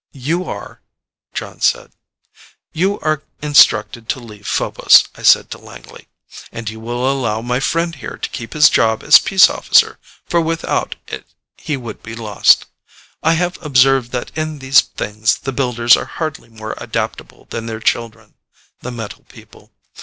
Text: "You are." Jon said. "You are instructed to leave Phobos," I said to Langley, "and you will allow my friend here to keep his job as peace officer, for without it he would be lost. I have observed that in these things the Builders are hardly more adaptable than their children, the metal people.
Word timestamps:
"You 0.17 0.45
are." 0.45 0.81
Jon 1.35 1.61
said. 1.61 1.91
"You 2.73 2.99
are 3.01 3.21
instructed 3.43 4.09
to 4.09 4.19
leave 4.19 4.47
Phobos," 4.47 5.03
I 5.13 5.21
said 5.21 5.51
to 5.51 5.59
Langley, 5.59 6.07
"and 6.51 6.67
you 6.71 6.79
will 6.79 7.07
allow 7.07 7.41
my 7.43 7.59
friend 7.59 7.93
here 7.93 8.17
to 8.17 8.29
keep 8.31 8.53
his 8.53 8.67
job 8.71 9.03
as 9.03 9.19
peace 9.19 9.47
officer, 9.47 9.99
for 10.25 10.41
without 10.41 10.95
it 11.05 11.27
he 11.55 11.77
would 11.77 12.01
be 12.01 12.15
lost. 12.15 12.65
I 13.21 13.33
have 13.35 13.61
observed 13.63 14.09
that 14.13 14.31
in 14.35 14.57
these 14.57 14.81
things 14.81 15.37
the 15.37 15.51
Builders 15.51 15.95
are 15.95 16.05
hardly 16.17 16.49
more 16.49 16.73
adaptable 16.81 17.45
than 17.51 17.67
their 17.67 17.79
children, 17.79 18.33
the 18.79 18.89
metal 18.89 19.25
people. 19.29 19.71